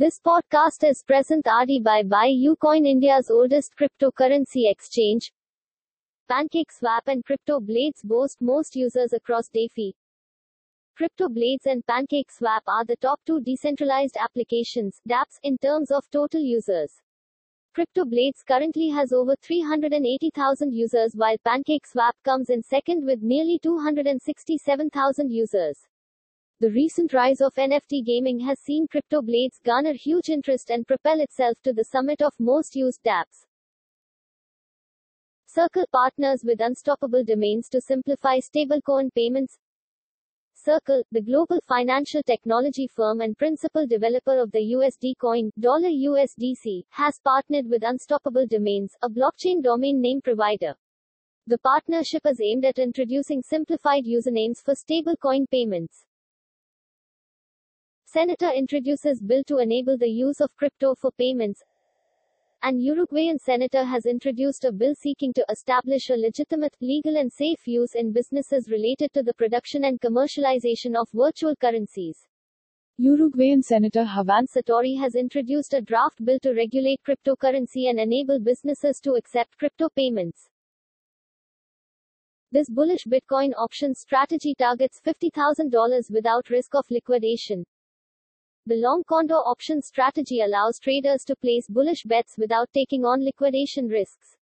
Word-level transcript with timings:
This 0.00 0.20
podcast 0.24 0.88
is 0.88 1.02
present 1.02 1.44
RD 1.44 1.82
by 1.82 2.04
BuyUcoin 2.04 2.86
India's 2.86 3.32
oldest 3.32 3.72
cryptocurrency 3.76 4.70
exchange. 4.70 5.32
PancakeSwap 6.30 7.08
and 7.08 7.24
CryptoBlades 7.24 8.04
boast 8.04 8.40
most 8.40 8.76
users 8.76 9.12
across 9.12 9.48
DeFi. 9.48 9.96
CryptoBlades 10.96 11.66
and 11.66 11.84
PancakeSwap 11.86 12.60
are 12.68 12.84
the 12.84 12.94
top 13.00 13.18
two 13.26 13.40
decentralized 13.40 14.16
applications, 14.20 15.00
dApps, 15.08 15.40
in 15.42 15.58
terms 15.58 15.90
of 15.90 16.08
total 16.12 16.40
users. 16.40 16.92
CryptoBlades 17.76 18.46
currently 18.46 18.90
has 18.90 19.12
over 19.12 19.34
380,000 19.42 20.72
users 20.72 21.14
while 21.16 21.38
PancakeSwap 21.44 22.12
comes 22.24 22.50
in 22.50 22.62
second 22.62 23.04
with 23.04 23.20
nearly 23.20 23.58
267,000 23.64 25.32
users. 25.32 25.88
The 26.60 26.70
recent 26.70 27.12
rise 27.12 27.40
of 27.40 27.54
NFT 27.54 28.04
gaming 28.04 28.40
has 28.40 28.58
seen 28.58 28.88
CryptoBlades 28.88 29.62
garner 29.64 29.92
huge 29.92 30.28
interest 30.28 30.70
and 30.70 30.84
propel 30.84 31.20
itself 31.20 31.56
to 31.62 31.72
the 31.72 31.84
summit 31.84 32.20
of 32.20 32.34
most 32.40 32.74
used 32.74 33.00
dApps. 33.04 33.46
Circle 35.46 35.86
partners 35.92 36.42
with 36.44 36.60
unstoppable 36.60 37.22
domains 37.22 37.68
to 37.68 37.80
simplify 37.80 38.40
stablecoin 38.40 39.14
payments. 39.14 39.56
Circle, 40.52 41.04
the 41.12 41.22
global 41.22 41.60
financial 41.60 42.24
technology 42.24 42.88
firm 42.88 43.20
and 43.20 43.38
principal 43.38 43.86
developer 43.86 44.40
of 44.40 44.50
the 44.50 44.74
USD 44.74 45.16
coin, 45.20 45.52
dollar 45.60 45.90
$USDC, 45.90 46.82
has 46.88 47.20
partnered 47.22 47.68
with 47.68 47.84
Unstoppable 47.84 48.48
Domains, 48.48 48.96
a 49.00 49.08
blockchain 49.08 49.62
domain 49.62 50.00
name 50.00 50.20
provider. 50.20 50.74
The 51.46 51.58
partnership 51.58 52.26
is 52.26 52.40
aimed 52.40 52.64
at 52.64 52.80
introducing 52.80 53.42
simplified 53.42 54.06
usernames 54.06 54.60
for 54.60 54.74
stablecoin 54.74 55.48
payments. 55.48 56.04
Senator 58.10 58.50
introduces 58.56 59.20
bill 59.20 59.44
to 59.44 59.58
enable 59.58 59.98
the 59.98 60.08
use 60.08 60.40
of 60.40 60.56
crypto 60.56 60.94
for 60.94 61.10
payments. 61.18 61.62
An 62.62 62.80
Uruguayan 62.80 63.38
senator 63.38 63.84
has 63.84 64.06
introduced 64.06 64.64
a 64.64 64.72
bill 64.72 64.94
seeking 64.94 65.34
to 65.34 65.44
establish 65.50 66.08
a 66.08 66.16
legitimate, 66.16 66.74
legal 66.80 67.18
and 67.18 67.30
safe 67.30 67.68
use 67.68 67.94
in 67.94 68.14
businesses 68.14 68.70
related 68.70 69.12
to 69.12 69.22
the 69.22 69.34
production 69.34 69.84
and 69.84 70.00
commercialization 70.00 70.98
of 70.98 71.06
virtual 71.12 71.54
currencies. 71.56 72.26
Uruguayan 72.96 73.62
Senator 73.62 74.06
Juan 74.06 74.46
Satori 74.46 74.98
has 74.98 75.14
introduced 75.14 75.74
a 75.74 75.82
draft 75.82 76.24
bill 76.24 76.38
to 76.38 76.54
regulate 76.54 77.02
cryptocurrency 77.06 77.90
and 77.90 78.00
enable 78.00 78.40
businesses 78.40 79.00
to 79.00 79.16
accept 79.16 79.58
crypto 79.58 79.90
payments. 79.90 80.48
This 82.52 82.70
bullish 82.70 83.04
Bitcoin 83.04 83.52
options 83.58 84.00
strategy 84.00 84.54
targets 84.54 84.98
$50,000 85.04 86.10
without 86.10 86.48
risk 86.48 86.74
of 86.74 86.86
liquidation. 86.88 87.66
The 88.68 88.76
long 88.76 89.02
condor 89.02 89.36
option 89.36 89.80
strategy 89.80 90.42
allows 90.42 90.78
traders 90.78 91.24
to 91.24 91.36
place 91.36 91.66
bullish 91.68 92.02
bets 92.04 92.36
without 92.36 92.68
taking 92.74 93.02
on 93.02 93.24
liquidation 93.24 93.88
risks. 93.88 94.36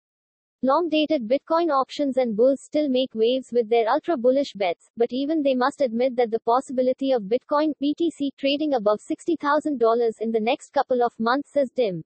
Long-dated 0.62 1.28
Bitcoin 1.28 1.70
options 1.70 2.16
and 2.16 2.34
bulls 2.34 2.62
still 2.62 2.88
make 2.88 3.14
waves 3.14 3.52
with 3.52 3.68
their 3.68 3.90
ultra-bullish 3.90 4.54
bets, 4.54 4.90
but 4.96 5.12
even 5.12 5.44
they 5.44 5.56
must 5.56 5.82
admit 5.82 6.16
that 6.16 6.32
the 6.32 6.40
possibility 6.40 7.12
of 7.12 7.24
Bitcoin 7.24 7.74
BTC 7.84 8.30
trading 8.38 8.76
above 8.76 9.02
$60,000 9.02 10.22
in 10.22 10.32
the 10.32 10.40
next 10.40 10.72
couple 10.72 11.04
of 11.04 11.12
months 11.20 11.58
is 11.58 11.70
dim. 11.72 12.02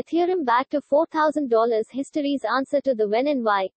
Ethereum 0.00 0.46
back 0.46 0.70
to 0.70 0.80
$4,000 0.80 1.90
History's 1.90 2.46
answer 2.50 2.80
to 2.80 2.94
the 2.94 3.06
when 3.06 3.26
and 3.26 3.44
why. 3.44 3.68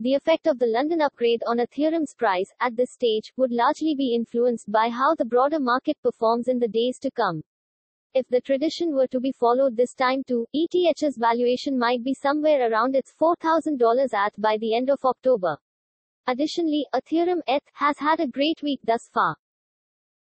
The 0.00 0.14
effect 0.14 0.46
of 0.46 0.60
the 0.60 0.66
London 0.66 1.00
upgrade 1.00 1.42
on 1.44 1.58
Ethereum's 1.58 2.14
price, 2.14 2.52
at 2.60 2.76
this 2.76 2.92
stage, 2.92 3.32
would 3.36 3.50
largely 3.50 3.96
be 3.96 4.14
influenced 4.14 4.70
by 4.70 4.90
how 4.90 5.16
the 5.16 5.24
broader 5.24 5.58
market 5.58 5.96
performs 6.04 6.46
in 6.46 6.60
the 6.60 6.68
days 6.68 7.00
to 7.00 7.10
come. 7.10 7.42
If 8.14 8.28
the 8.28 8.40
tradition 8.40 8.94
were 8.94 9.08
to 9.08 9.18
be 9.18 9.32
followed 9.32 9.76
this 9.76 9.94
time 9.94 10.22
too, 10.22 10.46
ETH's 10.54 11.16
valuation 11.18 11.76
might 11.76 12.04
be 12.04 12.14
somewhere 12.14 12.70
around 12.70 12.94
its 12.94 13.12
$4,000 13.20 14.14
at 14.14 14.40
by 14.40 14.56
the 14.58 14.76
end 14.76 14.88
of 14.88 15.04
October. 15.04 15.58
Additionally, 16.28 16.86
Ethereum 16.94 17.40
ETH 17.48 17.64
has 17.72 17.98
had 17.98 18.20
a 18.20 18.28
great 18.28 18.62
week 18.62 18.78
thus 18.84 19.08
far. 19.12 19.36